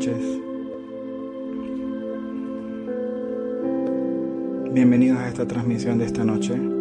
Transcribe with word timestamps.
noches. 0.00 0.40
Bienvenidos 4.72 5.18
a 5.18 5.28
esta 5.28 5.46
transmisión 5.46 5.98
de 5.98 6.06
esta 6.06 6.24
noche. 6.24 6.79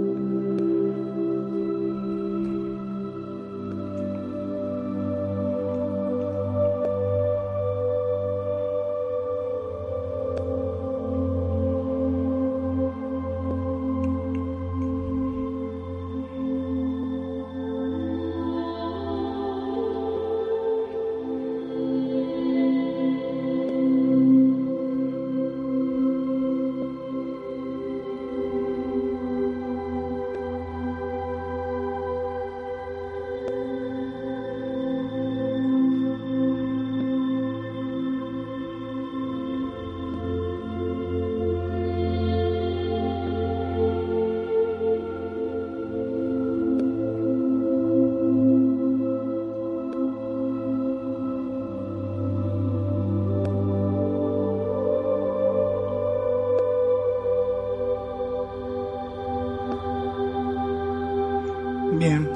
Bien. 62.00 62.30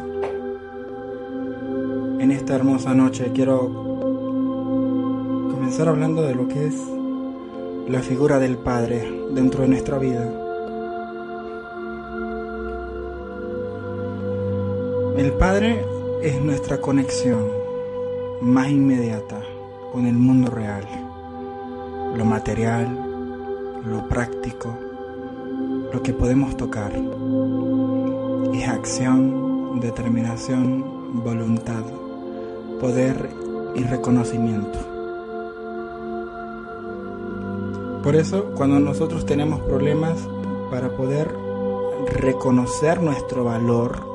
En 2.19 2.31
esta 2.31 2.56
hermosa 2.56 2.94
noche 2.94 3.31
quiero 3.34 3.69
comenzar 5.53 5.88
hablando 5.88 6.22
de 6.22 6.35
lo 6.35 6.50
que 6.50 6.68
es 6.68 6.75
la 7.88 8.01
figura 8.01 8.40
del 8.40 8.57
Padre 8.57 9.09
dentro 9.31 9.62
de 9.62 9.69
nuestra 9.69 10.00
vida. 10.00 10.29
El 15.16 15.31
Padre 15.40 15.85
es 16.22 16.41
nuestra 16.41 16.81
conexión 16.81 17.47
más 18.41 18.69
inmediata 18.69 19.40
con 19.94 20.06
el 20.07 20.16
mundo 20.16 20.51
real, 20.51 20.84
lo 22.18 22.25
material, 22.25 23.00
lo 23.85 24.09
práctico, 24.09 24.78
lo 25.94 26.03
que 26.03 26.12
podemos 26.12 26.57
tocar. 26.57 26.91
Es 28.53 28.68
acción, 28.68 29.43
determinación, 29.79 31.23
voluntad, 31.23 31.84
poder 32.79 33.29
y 33.75 33.84
reconocimiento. 33.84 34.79
Por 38.03 38.16
eso, 38.16 38.51
cuando 38.56 38.79
nosotros 38.79 39.25
tenemos 39.25 39.62
problemas 39.62 40.17
para 40.69 40.89
poder 40.89 41.33
reconocer 42.12 43.01
nuestro 43.01 43.45
valor 43.45 44.13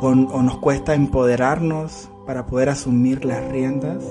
o, 0.00 0.14
nos 0.14 0.58
cuesta 0.58 0.94
empoderarnos 0.94 2.10
para 2.26 2.46
poder 2.46 2.70
asumir 2.70 3.24
las 3.24 3.48
riendas 3.50 4.02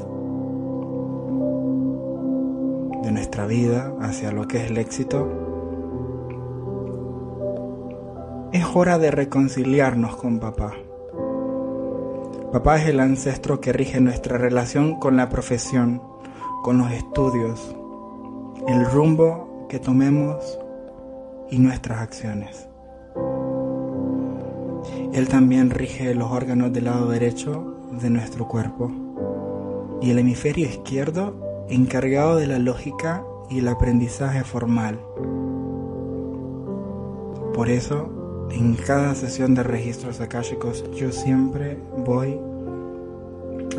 de 3.04 3.12
nuestra 3.12 3.46
vida 3.46 3.94
hacia 4.00 4.32
lo 4.32 4.48
que 4.48 4.64
es 4.64 4.72
el 4.72 4.78
éxito, 4.78 5.41
es 8.52 8.66
hora 8.74 8.98
de 8.98 9.12
reconciliarnos 9.12 10.18
con 10.18 10.40
papá. 10.40 10.74
Papá 12.52 12.82
es 12.82 12.90
el 12.90 13.00
ancestro 13.00 13.62
que 13.62 13.72
rige 13.72 14.02
nuestra 14.02 14.38
relación 14.38 15.00
con 15.00 15.16
la 15.16 15.30
profesión, 15.30 16.02
con 16.62 16.78
los 16.78 16.92
estudios, 16.92 17.74
el 18.68 18.86
rumbo 18.86 19.68
que 19.70 19.80
tomemos 19.80 20.60
y 21.50 21.60
nuestras 21.60 22.02
acciones. 22.02 22.68
Él 25.14 25.30
también 25.30 25.70
rige 25.70 26.14
los 26.14 26.30
órganos 26.30 26.74
del 26.74 26.86
lado 26.86 27.10
derecho 27.10 27.78
de 28.02 28.10
nuestro 28.10 28.50
cuerpo 28.50 28.92
y 30.02 30.12
el 30.12 30.20
hemisferio 30.20 30.68
izquierdo 30.68 31.66
encargado 31.70 32.36
de 32.36 32.48
la 32.48 32.60
lógica 32.60 33.24
y 33.50 33.60
el 33.60 33.70
aprendizaje 33.70 34.44
formal. 34.44 35.00
Por 37.54 37.70
eso, 37.70 38.21
en 38.54 38.76
cada 38.76 39.16
sesión 39.16 39.56
de 39.56 39.64
registros 39.64 40.20
akáshicos 40.20 40.84
yo 40.94 41.12
siempre 41.12 41.78
voy 42.06 42.38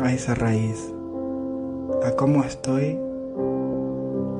a 0.01 0.11
esa 0.11 0.33
raíz, 0.33 0.91
a 2.03 2.11
cómo 2.15 2.43
estoy 2.43 2.97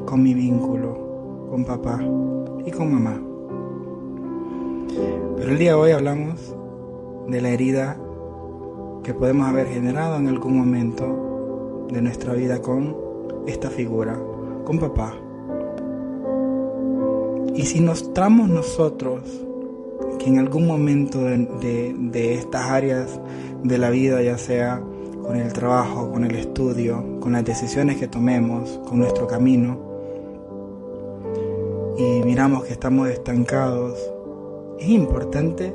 con 0.06 0.24
mi 0.24 0.34
vínculo 0.34 1.48
con 1.50 1.66
papá 1.66 2.00
y 2.66 2.72
con 2.72 2.92
mamá. 2.92 3.22
Pero 5.38 5.52
el 5.52 5.60
día 5.60 5.72
de 5.72 5.76
hoy 5.76 5.92
hablamos 5.92 6.56
de 7.28 7.42
la 7.42 7.50
herida 7.50 7.98
que 9.04 9.14
podemos 9.14 9.48
haber 9.48 9.68
generado 9.68 10.18
en 10.18 10.28
algún 10.28 10.58
momento 10.58 11.86
de 11.92 12.02
nuestra 12.02 12.34
vida 12.34 12.62
con 12.62 12.96
esta 13.46 13.70
figura, 13.70 14.18
con 14.66 14.80
papá. 14.80 15.14
Y 17.54 17.64
si 17.64 17.82
mostramos 17.82 18.50
nosotros 18.50 19.22
que 20.24 20.30
en 20.30 20.40
algún 20.40 20.68
momento 20.68 21.20
de, 21.20 22.34
estas 22.34 22.70
áreas 22.70 23.20
de 23.62 23.78
la 23.78 23.90
vida, 23.90 24.22
ya 24.22 24.38
sea 24.38 24.82
con 25.22 25.36
el 25.36 25.52
trabajo, 25.52 26.12
con 26.12 26.24
el 26.24 26.36
estudio, 26.36 27.20
con 27.20 27.34
las 27.34 27.44
decisiones 27.44 27.98
que 27.98 28.08
tomemos, 28.08 28.80
con 28.88 29.00
nuestro 29.00 29.28
camino, 29.28 29.78
y 31.98 32.24
miramos 32.24 32.64
que 32.64 32.72
estamos 32.72 33.10
estancados, 33.10 34.00
es 34.80 34.88
importante 34.88 35.74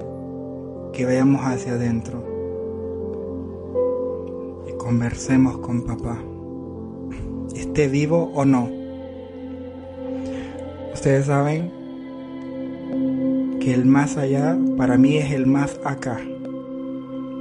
que 0.92 1.04
vayamos 1.04 1.42
hacia 1.42 1.72
adentro 1.72 2.24
y 4.66 4.72
conversemos 4.78 5.58
con 5.58 5.82
papá, 5.82 6.18
esté 7.54 7.88
vivo 7.88 8.30
o 8.34 8.44
no. 8.46 8.70
Ustedes 10.94 11.26
saben 11.26 11.77
que 13.68 13.74
el 13.74 13.84
más 13.84 14.16
allá 14.16 14.56
para 14.78 14.96
mí 14.96 15.18
es 15.18 15.30
el 15.30 15.44
más 15.44 15.78
acá, 15.84 16.18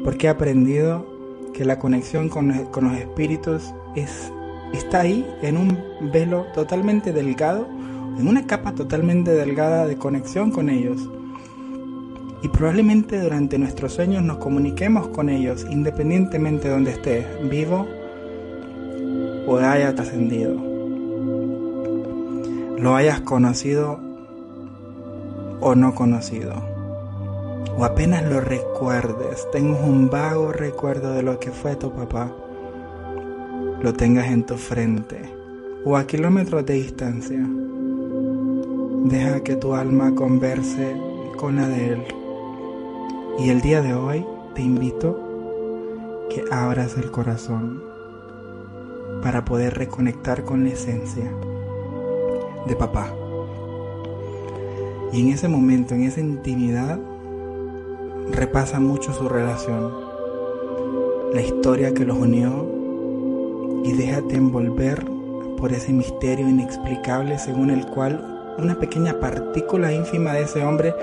porque 0.04 0.28
he 0.28 0.30
aprendido 0.30 1.06
que 1.54 1.64
la 1.64 1.80
conexión 1.80 2.28
con, 2.28 2.50
los 2.50 2.98
espíritus 2.98 3.74
es, 3.96 4.30
está 4.74 5.00
ahí 5.00 5.26
en 5.42 5.56
un 5.56 5.80
velo 6.12 6.46
totalmente 6.54 7.14
delgado, 7.14 7.66
en 8.20 8.28
una 8.28 8.46
capa 8.46 8.74
totalmente 8.74 9.32
delgada 9.32 9.88
de 9.88 9.96
conexión 9.96 10.52
con 10.52 10.70
ellos 10.70 11.10
y 12.44 12.50
probablemente 12.50 13.22
durante 13.22 13.58
nuestros 13.58 13.94
sueños 13.94 14.22
nos 14.22 14.40
comuniquemos 14.40 15.08
con 15.08 15.30
ellos 15.30 15.66
independientemente 15.72 16.68
de 16.68 16.74
donde 16.74 16.92
esté, 16.92 17.26
vivo 17.50 17.88
o 19.48 19.60
haya 19.60 19.96
trascendido. 19.96 20.56
Lo 22.78 22.98
hayas 22.98 23.22
conocido 23.22 24.07
o 25.60 25.76
no 25.76 25.96
conocido. 25.96 26.54
O 27.78 27.86
apenas 27.86 28.24
lo 28.24 28.42
recuerdes, 28.42 29.48
tengas 29.52 29.82
un 29.84 30.10
vago 30.10 30.52
recuerdo 30.52 31.14
de 31.14 31.24
lo 31.24 31.40
que 31.40 31.52
fue 31.52 31.76
tu 31.76 31.92
papá. 31.92 32.32
Lo 33.82 33.94
tengas 33.94 34.28
en 34.28 34.46
tu 34.46 34.58
frente 34.58 35.22
o 35.86 35.96
a 35.96 36.08
kilómetros 36.08 36.66
de 36.66 36.74
distancia. 36.74 37.40
Deja 39.06 39.42
que 39.42 39.56
tu 39.56 39.74
alma 39.74 40.16
converse 40.16 40.96
con 41.38 41.58
la 41.58 41.68
de 41.68 41.94
él. 41.94 42.04
Y 43.40 43.50
el 43.50 43.62
día 43.62 43.82
de 43.82 43.94
hoy 43.94 44.26
te 44.56 44.64
invito 44.64 46.28
que 46.30 46.44
abras 46.52 46.98
el 46.98 47.12
corazón 47.12 47.84
para 49.22 49.46
poder 49.46 49.76
reconectar 49.78 50.44
con 50.44 50.64
la 50.64 50.72
esencia 50.72 51.32
de 52.68 52.76
papá. 52.76 53.14
Y 55.14 55.22
en 55.22 55.30
ese 55.30 55.48
momento, 55.48 55.96
en 55.96 56.04
esa 56.04 56.20
intimidad, 56.20 57.00
repasa 58.32 58.80
mucho 58.80 59.14
su 59.14 59.30
relación, 59.30 59.92
la 61.34 61.42
historia 61.42 61.94
que 61.94 62.06
los 62.06 62.18
unió 62.18 62.66
y 63.84 63.94
déjate 63.94 64.36
envolver 64.36 65.06
por 65.58 65.72
ese 65.72 65.94
misterio 65.94 66.48
inexplicable 66.48 67.40
según 67.40 67.70
el 67.72 67.86
cual 67.88 68.56
una 68.58 68.80
pequeña 68.80 69.20
partícula 69.20 69.94
ínfima 69.94 70.34
de 70.34 70.44
ese 70.44 70.64
hombre 70.64 70.94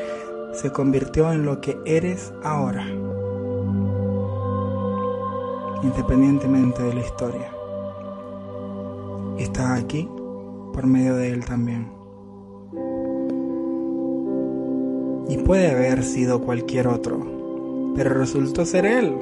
se 0.53 0.71
convirtió 0.71 1.33
en 1.33 1.45
lo 1.45 1.61
que 1.61 1.79
eres 1.85 2.33
ahora, 2.43 2.87
independientemente 5.83 6.83
de 6.83 6.95
la 6.95 7.01
historia. 7.01 7.51
Está 9.39 9.75
aquí 9.75 10.09
por 10.73 10.87
medio 10.87 11.17
de 11.17 11.31
él 11.31 11.45
también. 11.45 12.04
Y 15.29 15.39
puede 15.39 15.71
haber 15.71 16.03
sido 16.03 16.43
cualquier 16.43 16.89
otro, 16.89 17.93
pero 17.97 18.15
resultó 18.15 18.65
ser 18.65 18.87
él. 18.87 19.17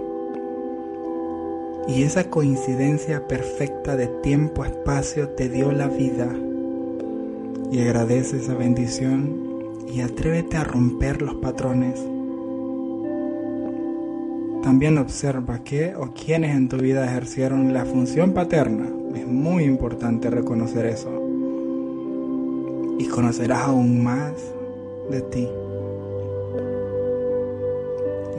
Y 1.88 2.02
esa 2.02 2.30
coincidencia 2.30 3.26
perfecta 3.26 3.96
de 3.96 4.06
tiempo-espacio 4.06 5.30
te 5.30 5.48
dio 5.48 5.72
la 5.72 5.88
vida. 5.88 6.28
Y 7.70 7.80
agradece 7.80 8.38
esa 8.38 8.54
bendición 8.54 9.52
y 9.92 10.00
atrévete 10.00 10.56
a 10.56 10.64
romper 10.64 11.22
los 11.22 11.34
patrones. 11.36 12.00
También 14.62 14.96
observa 14.98 15.64
qué 15.64 15.94
o 15.96 16.12
quiénes 16.12 16.56
en 16.56 16.68
tu 16.68 16.76
vida 16.76 17.04
ejercieron 17.04 17.72
la 17.72 17.84
función 17.84 18.32
paterna. 18.32 18.88
Es 19.14 19.26
muy 19.26 19.64
importante 19.64 20.30
reconocer 20.30 20.86
eso. 20.86 21.10
Y 22.98 23.06
conocerás 23.06 23.66
aún 23.66 24.04
más 24.04 24.34
de 25.10 25.20
ti. 25.22 25.48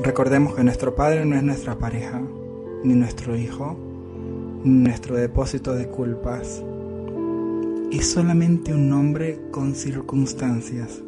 Recordemos 0.04 0.54
que 0.54 0.66
nuestro 0.66 0.96
Padre 0.96 1.24
no 1.24 1.38
es 1.38 1.44
nuestra 1.44 1.78
pareja, 1.78 2.22
ni 2.84 2.94
nuestro 2.94 3.38
hijo, 3.38 3.78
ni 4.66 4.84
nuestro 4.84 5.16
depósito 5.16 5.74
de 5.74 5.88
culpas. 5.88 6.62
Es 7.90 8.12
solamente 8.12 8.74
un 8.74 8.92
hombre 8.92 9.40
con 9.50 9.76
circunstancias 9.76 11.02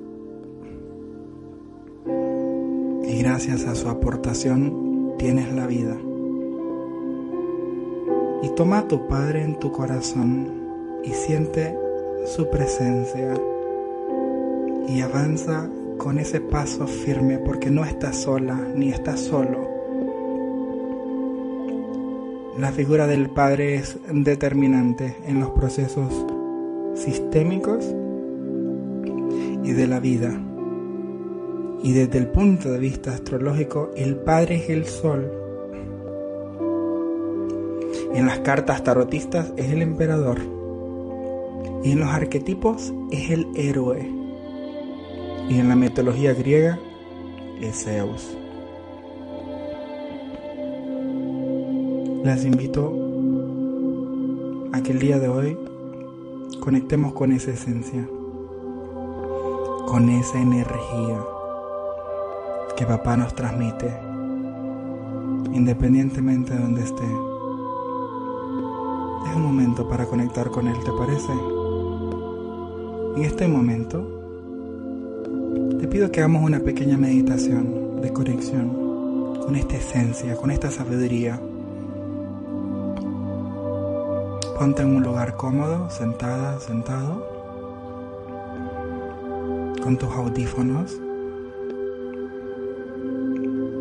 y 3.06 3.19
gracias 3.19 3.65
a 3.65 3.75
su 3.75 3.89
aportación 3.89 5.15
tienes 5.18 5.53
la 5.53 5.68
vida. 5.68 5.98
Y 8.44 8.50
toma 8.56 8.80
a 8.80 8.88
tu 8.88 9.09
Padre 9.09 9.44
en 9.44 9.59
tu 9.59 9.74
corazón 9.74 10.53
y 11.03 11.09
siente 11.09 11.77
su 12.25 12.50
presencia 12.50 13.33
y 14.88 15.01
avanza 15.01 15.69
con 16.06 16.19
ese 16.19 16.40
paso 16.40 16.86
firme 16.86 17.40
porque 17.40 17.72
no 17.72 17.84
estás 17.84 18.16
sola 18.16 18.54
ni 18.75 18.90
estás 18.90 19.22
solo. 19.22 19.68
La 22.60 22.72
figura 22.72 23.07
del 23.07 23.31
Padre 23.31 23.74
es 23.74 23.98
determinante 24.13 25.16
en 25.25 25.40
los 25.40 25.50
procesos 25.50 26.13
sistémicos 26.94 27.84
y 29.63 29.72
de 29.72 29.88
la 29.88 30.00
vida. 30.00 30.40
Y 31.81 31.94
desde 31.94 32.19
el 32.19 32.28
punto 32.28 32.72
de 32.72 32.78
vista 32.78 33.12
astrológico, 33.12 33.90
el 33.96 34.16
Padre 34.16 34.58
es 34.58 34.69
el 34.69 34.86
Sol. 34.86 35.31
En 38.13 38.28
las 38.28 38.42
cartas 38.42 38.84
tarotistas 38.84 39.51
es 39.58 39.72
el 39.72 39.81
emperador. 39.81 40.38
Y 41.84 41.94
en 41.94 42.00
los 42.00 42.10
arquetipos 42.10 42.94
es 43.10 43.31
el 43.31 43.48
héroe. 43.56 44.25
Y 45.47 45.59
en 45.59 45.69
la 45.69 45.75
mitología 45.75 46.33
griega 46.33 46.80
es 47.62 47.83
Zeus. 47.83 48.36
Les 52.24 52.44
invito 52.44 52.92
a 54.74 54.81
que 54.81 54.92
el 54.92 55.00
día 55.00 55.19
de 55.19 55.30
hoy 55.30 55.56
conectemos 56.59 57.13
con 57.13 57.31
esa 57.31 57.51
esencia, 57.51 58.08
con 59.88 60.10
esa 60.10 60.41
energía 60.41 61.24
que 62.75 62.88
papá 62.88 63.15
nos 63.15 63.36
transmite, 63.36 63.93
independientemente 65.53 66.55
de 66.55 66.60
donde 66.60 66.84
esté. 66.84 67.05
Es 69.29 69.36
un 69.36 69.43
momento 69.43 69.88
para 69.88 70.08
conectar 70.08 70.50
con 70.50 70.67
Él, 70.67 70.77
¿te 70.84 70.91
parece? 70.91 71.31
En 73.15 73.24
este 73.24 73.48
momento, 73.48 74.14
te 75.79 75.88
pido 75.88 76.12
que 76.12 76.20
hagamos 76.20 76.44
una 76.44 76.60
pequeña 76.60 76.98
meditación 76.98 78.01
de 78.01 78.12
conexión 78.12 79.39
con 79.46 79.55
esta 79.55 79.77
esencia, 79.77 80.36
con 80.36 80.51
esta 80.51 80.72
sabiduría. 80.72 81.39
Ponte 84.58 84.82
en 84.82 84.96
un 84.96 85.03
lugar 85.03 85.36
cómodo, 85.36 85.89
sentada, 85.89 86.60
sentado, 86.60 87.27
con 89.84 89.98
tus 89.98 90.10
audífonos 90.10 91.00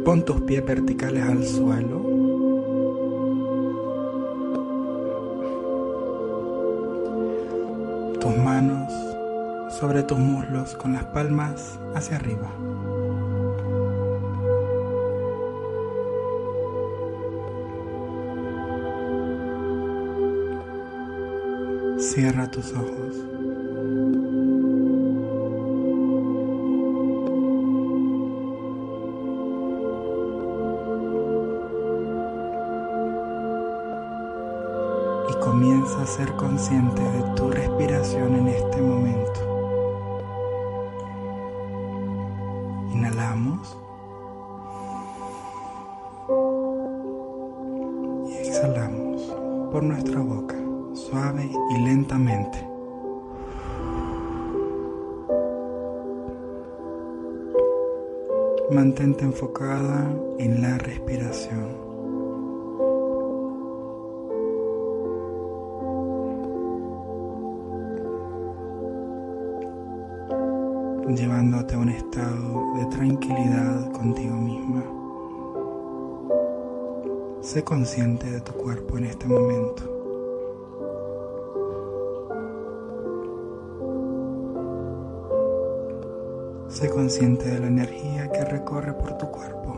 Pon 0.04 0.22
tus 0.22 0.38
pies 0.42 0.62
verticales 0.66 1.24
al 1.24 1.42
suelo. 1.46 1.98
Tus 8.20 8.36
manos 8.36 9.13
sobre 9.84 10.02
tus 10.02 10.18
muslos 10.18 10.74
con 10.76 10.94
las 10.94 11.04
palmas 11.04 11.78
hacia 11.94 12.16
arriba. 12.16 12.48
Cierra 21.98 22.50
tus 22.50 22.72
ojos. 22.72 23.14
comienza 35.40 36.02
a 36.02 36.06
ser 36.06 36.32
consciente 36.36 37.02
de 37.02 37.22
tu 37.36 37.50
respiración 37.50 38.34
en 38.34 38.48
este 38.48 38.80
momento. 38.80 39.33
Y 48.64 49.84
nuestra 49.84 50.20
boca, 50.20 50.56
suave 50.94 51.50
y 51.70 51.80
lentamente. 51.82 52.66
Mantente 58.70 59.24
enfocada 59.24 60.10
en 60.38 60.62
la 60.62 60.78
respiración. 60.78 61.84
llevándote 71.14 71.74
a 71.74 71.78
un 71.78 71.90
estado 71.90 72.74
de 72.76 72.86
tranquilidad 72.86 73.92
contigo 73.92 74.34
misma. 74.34 75.03
Sé 77.44 77.62
consciente 77.62 78.30
de 78.30 78.40
tu 78.40 78.52
cuerpo 78.52 78.96
en 78.96 79.04
este 79.04 79.26
momento. 79.26 79.82
Sé 86.70 86.88
consciente 86.88 87.44
de 87.50 87.60
la 87.60 87.66
energía 87.66 88.32
que 88.32 88.46
recorre 88.46 88.94
por 88.94 89.18
tu 89.18 89.26
cuerpo. 89.30 89.76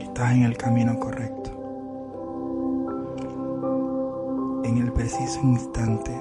Estás 0.00 0.32
en 0.32 0.44
el 0.44 0.56
camino 0.56 0.98
correcto. 0.98 1.50
En 4.64 4.78
el 4.78 4.90
preciso 4.90 5.40
instante 5.42 6.18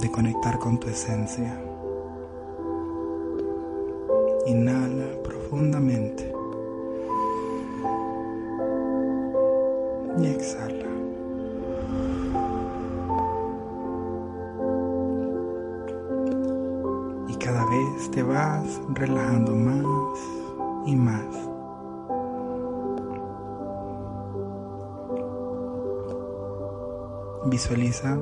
de 0.00 0.10
conectar 0.10 0.58
con 0.58 0.80
tu 0.80 0.88
esencia. 0.88 1.71
Inhala 4.46 5.22
profundamente 5.22 6.32
y 10.18 10.26
exhala. 10.26 10.86
Y 17.28 17.34
cada 17.36 17.64
vez 17.66 18.10
te 18.10 18.22
vas 18.22 18.80
relajando 18.94 19.52
más 19.52 20.18
y 20.86 20.96
más. 20.96 21.52
Visualiza 27.46 28.18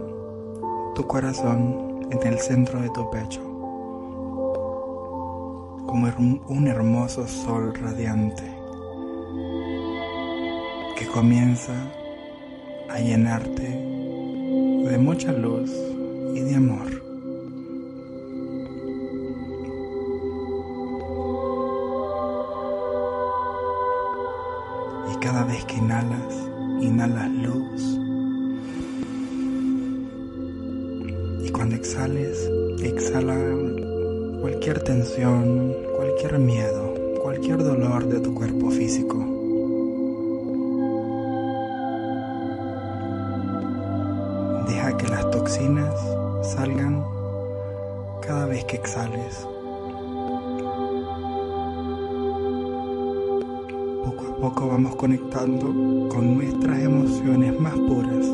tu 0.94 1.06
corazón 1.06 2.06
en 2.10 2.26
el 2.26 2.38
centro 2.38 2.80
de 2.80 2.90
tu 2.90 3.08
pecho, 3.10 3.40
como 5.90 6.06
un 6.46 6.68
hermoso 6.68 7.26
sol 7.26 7.74
radiante 7.74 8.44
que 10.96 11.04
comienza 11.06 11.74
a 12.88 13.00
llenarte 13.00 13.62
de 13.62 14.98
mucha 14.98 15.32
luz 15.32 15.72
y 16.36 16.40
de 16.42 16.54
amor. 16.54 16.99
Deja 44.70 44.96
que 44.96 45.08
las 45.08 45.28
toxinas 45.32 45.96
salgan 46.54 47.04
cada 48.22 48.46
vez 48.46 48.64
que 48.66 48.76
exhales. 48.76 49.44
Poco 54.04 54.26
a 54.28 54.36
poco 54.40 54.68
vamos 54.68 54.94
conectando 54.94 55.66
con 56.08 56.36
nuestras 56.36 56.78
emociones 56.78 57.58
más 57.58 57.74
puras. 57.74 58.26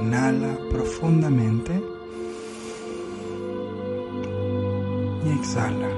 Inhala 0.00 0.56
profundamente 0.70 1.82
y 5.24 5.28
exhala. 5.40 5.91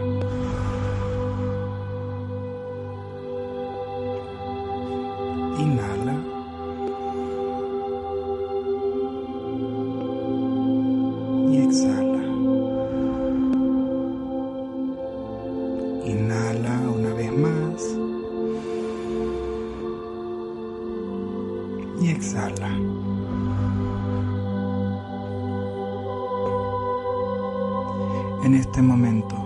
Exhala. 22.15 22.69
En 28.45 28.55
este 28.55 28.83
momento, 28.83 29.37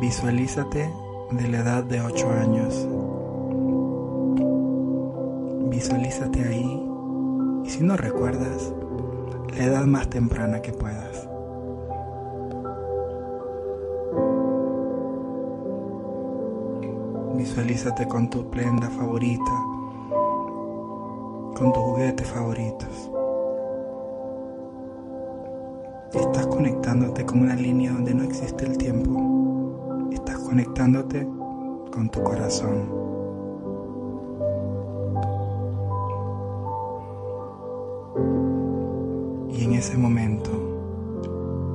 visualízate 0.00 0.90
de 1.30 1.48
la 1.48 1.58
edad 1.58 1.84
de 1.84 2.00
8 2.00 2.30
años. 2.30 2.88
Visualízate 5.70 6.44
ahí 6.44 6.86
y 7.64 7.70
si 7.70 7.82
no 7.82 7.96
recuerdas, 7.96 8.72
la 9.56 9.64
edad 9.64 9.84
más 9.86 10.08
temprana 10.10 10.60
que 10.60 10.72
puedas. 10.72 11.28
Visualízate 17.36 18.06
con 18.06 18.30
tu 18.30 18.50
prenda 18.50 18.88
favorita, 18.90 19.52
con 21.54 21.72
tus 21.72 21.82
juguetes 21.82 22.26
favoritos. 22.26 23.10
Estás 26.12 26.46
conectándote 26.48 27.24
con 27.24 27.40
una 27.40 27.54
línea 27.54 27.92
donde 27.92 28.14
no 28.14 28.24
existe 28.24 28.66
el 28.66 28.76
tiempo. 28.76 30.08
Estás 30.12 30.38
conectándote 30.38 31.26
con 31.92 32.10
tu 32.10 32.22
corazón. 32.22 33.04
Y 39.50 39.64
en 39.64 39.74
ese 39.74 39.96
momento 39.96 40.50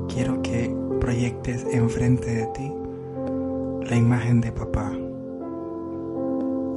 quiero 0.10 0.42
que 0.42 0.76
proyectes 1.00 1.66
enfrente 1.72 2.30
de 2.30 2.46
ti 2.48 2.74
la 3.90 3.96
imagen 3.96 4.42
de 4.42 4.52
papá. 4.52 4.92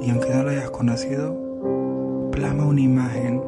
Y 0.01 0.09
aunque 0.09 0.29
no 0.33 0.43
lo 0.43 0.49
hayas 0.49 0.71
conocido, 0.71 1.42
plasma 2.33 2.65
una 2.65 2.81
imagen 2.81 3.41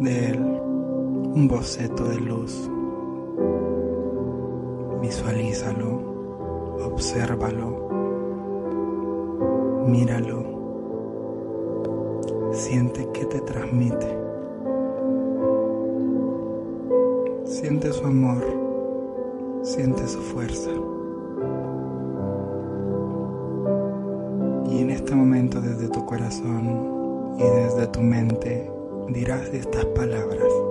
de 0.00 0.30
él, 0.30 0.40
un 0.40 1.46
boceto 1.46 2.04
de 2.04 2.18
luz, 2.18 2.70
Visualízalo, 5.02 6.00
obsérvalo, 6.86 7.88
míralo, 9.86 10.42
siente 12.52 13.08
qué 13.12 13.26
te 13.26 13.40
transmite. 13.42 14.18
Siente 17.44 17.92
su 17.92 18.04
amor, 18.04 18.42
siente 19.62 20.08
su 20.08 20.18
fuerza. 20.18 20.70
Y 24.70 24.80
en 24.80 24.90
este 24.90 25.14
momento 25.14 25.60
desde 25.60 25.88
tu 25.88 26.04
corazón 26.04 26.98
y 27.38 27.42
desde 27.42 27.86
tu 27.88 28.02
mente 28.02 28.70
dirás 29.08 29.48
estas 29.54 29.84
palabras. 29.86 30.67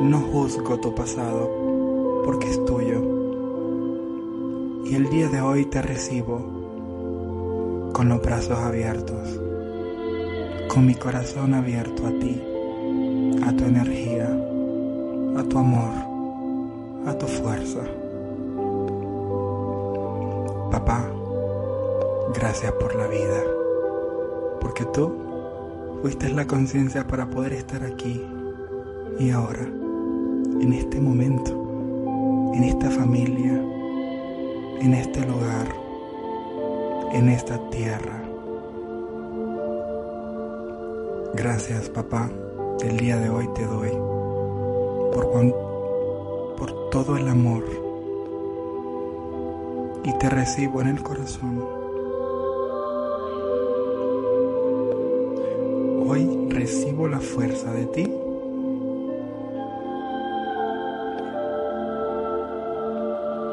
No 0.00 0.18
juzgo 0.18 0.80
tu 0.80 0.94
pasado 0.94 2.22
porque 2.24 2.48
es 2.48 2.64
tuyo. 2.64 3.02
Y 4.86 4.94
el 4.94 5.10
día 5.10 5.28
de 5.28 5.42
hoy 5.42 5.66
te 5.66 5.82
recibo 5.82 7.90
con 7.92 8.08
los 8.08 8.22
brazos 8.22 8.58
abiertos, 8.58 9.38
con 10.68 10.86
mi 10.86 10.94
corazón 10.94 11.52
abierto 11.52 12.06
a 12.06 12.18
ti, 12.18 12.42
a 13.46 13.54
tu 13.54 13.64
energía, 13.64 14.24
a 15.36 15.42
tu 15.44 15.58
amor, 15.58 15.92
a 17.06 17.18
tu 17.18 17.26
fuerza. 17.26 17.82
Papá, 20.70 21.10
gracias 22.34 22.72
por 22.72 22.94
la 22.94 23.06
vida, 23.06 23.42
porque 24.62 24.86
tú 24.86 25.12
fuiste 26.00 26.30
la 26.30 26.46
conciencia 26.46 27.06
para 27.06 27.28
poder 27.28 27.52
estar 27.52 27.84
aquí 27.84 28.24
y 29.18 29.30
ahora, 29.30 29.79
en 30.60 30.72
este 30.74 31.00
momento, 31.00 31.50
en 32.54 32.64
esta 32.64 32.90
familia, 32.90 33.52
en 34.80 34.94
este 34.94 35.24
lugar, 35.26 35.66
en 37.12 37.28
esta 37.30 37.58
tierra. 37.70 38.22
Gracias, 41.34 41.88
papá, 41.88 42.30
el 42.82 42.96
día 42.98 43.16
de 43.16 43.30
hoy 43.30 43.48
te 43.54 43.64
doy 43.64 43.90
por, 45.12 45.30
por 46.56 46.90
todo 46.90 47.16
el 47.16 47.28
amor 47.28 47.64
y 50.04 50.12
te 50.18 50.28
recibo 50.28 50.82
en 50.82 50.88
el 50.88 51.02
corazón. 51.02 51.64
Hoy 56.06 56.48
recibo 56.50 57.08
la 57.08 57.20
fuerza 57.20 57.72
de 57.72 57.86
ti. 57.86 58.19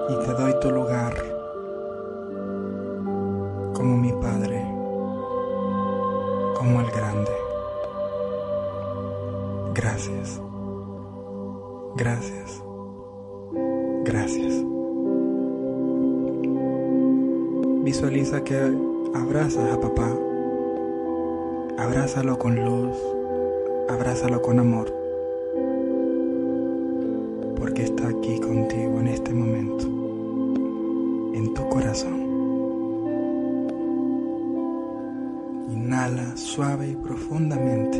Y 0.10 0.26
te 0.26 0.34
doy 0.34 0.60
tu 0.62 0.72
lugar 0.72 1.14
como 3.74 3.98
mi 3.98 4.12
Padre, 4.14 4.64
como 6.58 6.82
el 6.82 6.92
grande. 6.92 7.32
Gracias. 9.74 10.42
Gracias. 11.96 12.64
Gracias. 14.04 14.64
Visualiza 17.84 18.44
que 18.44 18.56
abrazas 19.14 19.74
a 19.74 19.80
papá. 19.80 20.10
Abrázalo 21.78 22.40
con 22.40 22.56
luz. 22.56 22.98
Abrázalo 23.90 24.42
con 24.42 24.60
amor. 24.60 24.94
Porque 27.60 27.84
está 27.84 28.08
aquí 28.08 28.40
contigo 28.40 29.00
en 29.00 29.08
este 29.08 29.34
momento. 29.34 29.97
En 31.38 31.54
tu 31.54 31.70
corazón. 31.70 32.20
Inhala 35.70 36.36
suave 36.36 36.90
y 36.90 36.96
profundamente, 36.96 38.00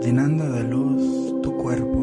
llenando 0.00 0.48
de 0.48 0.62
luz 0.62 1.42
tu 1.42 1.52
cuerpo, 1.56 1.98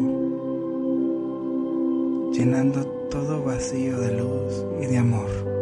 llenando 2.34 2.84
todo 3.10 3.42
vacío 3.42 3.98
de 4.00 4.18
luz 4.18 4.66
y 4.82 4.86
de 4.86 4.98
amor. 4.98 5.57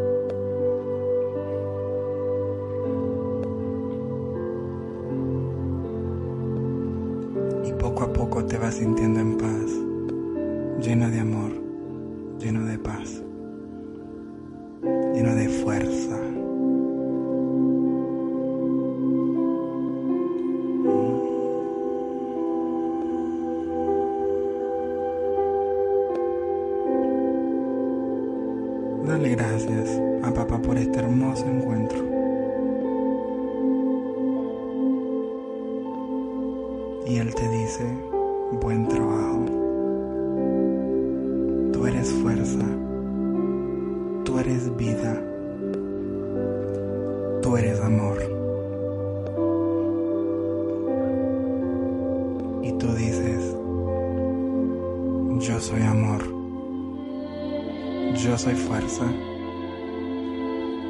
Yo 58.22 58.38
soy 58.38 58.54
fuerza. 58.54 59.04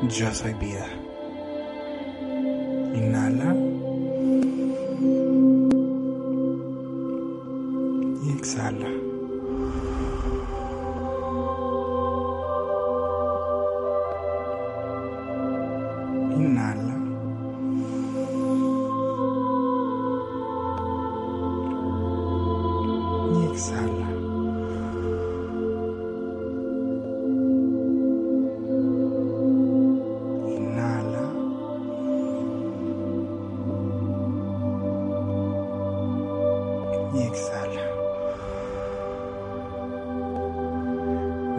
Yo 0.08 0.32
soy 0.32 0.54
vida. 0.54 0.86
Inhala. 2.94 3.54
Y 8.22 8.38
exhala. 8.38 8.95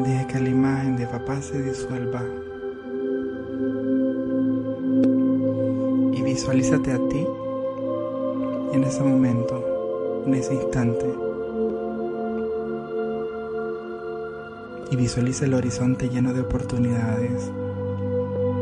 Deja 0.04 0.28
que 0.28 0.40
la 0.40 0.50
imagen 0.50 0.96
de 0.96 1.08
papá 1.08 1.42
se 1.42 1.60
disuelva. 1.60 2.22
Y 6.14 6.22
visualízate 6.22 6.92
a 6.92 7.00
ti 7.10 7.26
en 8.74 8.84
ese 8.84 9.02
momento, 9.04 10.24
en 10.28 10.34
ese 10.36 10.54
instante. 10.54 11.12
Y 14.92 14.96
visualiza 14.96 15.46
el 15.46 15.56
horizonte 15.56 16.10
lleno 16.10 16.32
de 16.32 16.42
oportunidades, 16.42 17.52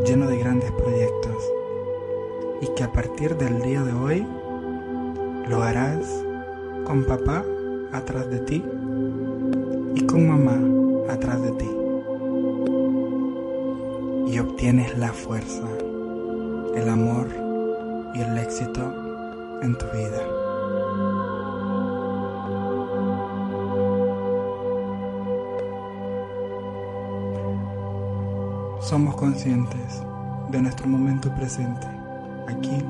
lleno 0.06 0.28
de 0.28 0.38
grandes 0.38 0.72
proyectos. 0.72 1.36
Y 2.62 2.68
que 2.76 2.84
a 2.84 2.94
partir 2.94 3.36
del 3.36 3.62
día 3.62 3.84
de 3.84 3.92
hoy 3.92 4.26
lo 5.50 5.62
harás 5.62 6.08
con 6.86 7.04
papá 7.04 7.44
atrás 7.92 8.30
de 8.30 8.40
ti 8.40 8.64
y 9.96 10.06
con 10.06 10.28
mamá 10.28 10.75
atrás 11.10 11.42
de 11.42 11.52
ti. 11.52 11.70
Y 14.28 14.40
obtienes 14.40 14.98
la 14.98 15.14
fuerza, 15.14 15.68
el 16.76 16.90
amor 16.90 17.28
y 18.14 18.22
el 18.22 18.38
éxito 18.38 18.82
en 19.62 19.78
tu 19.78 19.86
vida. 19.88 20.22
Somos 28.82 29.16
conscientes 29.16 30.04
de 30.52 30.62
nuestro 30.62 30.88
momento 30.88 31.34
presente, 31.34 31.88
aquí 32.48 32.84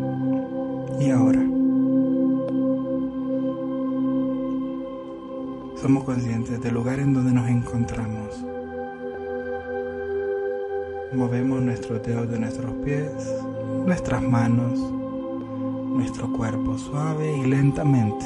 y 0.99 1.09
ahora. 1.09 1.54
Somos 5.85 6.03
conscientes 6.03 6.59
del 6.61 6.73
lugar 6.73 6.97
en 6.97 7.13
donde 7.13 7.31
nos 7.31 7.47
encontramos. 7.47 8.43
Movemos 11.13 11.61
nuestros 11.61 12.01
dedos 12.01 12.27
de 12.27 12.39
nuestros 12.39 12.73
pies, 12.83 13.11
nuestras 13.85 14.23
manos, 14.23 14.79
nuestro 14.79 16.33
cuerpo 16.33 16.75
suave 16.79 17.37
y 17.37 17.45
lentamente. 17.45 18.25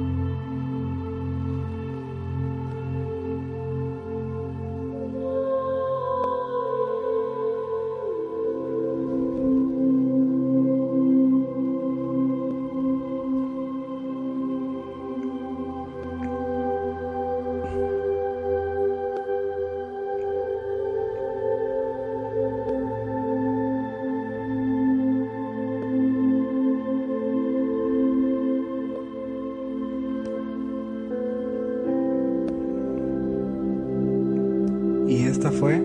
Y 35.11 35.25
esta 35.25 35.51
fue 35.51 35.77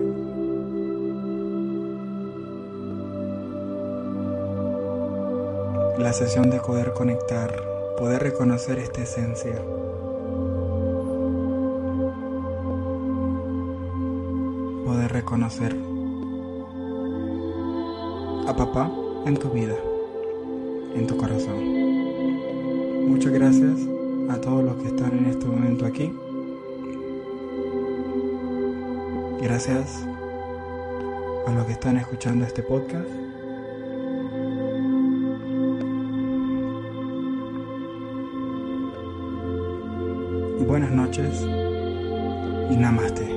la 5.99 6.13
sesión 6.13 6.49
de 6.49 6.61
poder 6.61 6.93
conectar, 6.93 7.53
poder 7.97 8.23
reconocer 8.23 8.79
esta 8.79 9.01
esencia. 9.01 9.61
Poder 14.85 15.11
reconocer 15.11 15.75
a 18.47 18.55
papá 18.55 18.89
en 19.25 19.35
tu 19.35 19.49
vida, 19.49 19.75
en 20.95 21.05
tu 21.05 21.17
corazón. 21.17 23.09
Muchas 23.09 23.33
gracias 23.33 23.77
a 24.29 24.39
todos 24.39 24.63
los 24.63 24.77
que 24.77 24.87
están 24.87 25.17
en 25.17 25.25
este 25.25 25.45
momento 25.47 25.85
aquí. 25.85 26.13
Gracias 29.47 30.03
a 31.47 31.51
los 31.53 31.65
que 31.65 31.71
están 31.71 31.95
escuchando 31.95 32.43
este 32.43 32.61
podcast. 32.61 33.07
Buenas 40.67 40.91
noches 40.91 41.43
y 42.69 42.75
namaste. 42.75 43.36